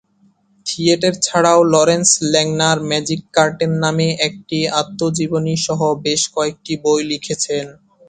[0.65, 7.65] Theatre ছাড়াও Lawrence Langner "Magic Curtain" নামে একটি আত্মজীবনীসহ বেশ কয়েকটি বই লিখেছেন।